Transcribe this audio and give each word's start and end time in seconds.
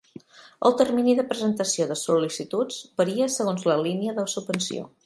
El 0.69 0.73
termini 0.79 1.13
de 1.19 1.25
presentació 1.33 1.87
de 1.91 1.99
sol·licituds 2.07 2.81
varia 3.03 3.33
segons 3.39 3.71
la 3.73 3.81
línia 3.89 4.19
de 4.21 4.31
subvenció. 4.37 4.95